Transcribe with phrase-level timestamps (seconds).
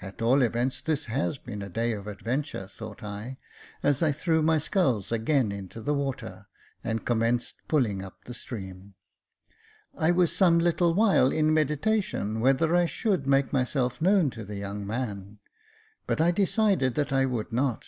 [0.00, 3.38] At all events, this has been a day of adventure, thought I,
[3.82, 6.46] as I threw my sculls again into the water,
[6.84, 8.94] and commenced pulling up the stream.
[9.96, 14.44] I was some little while in medita tion whether I should make myself known to
[14.44, 15.40] the young man;
[16.06, 17.84] but I decided that I would not.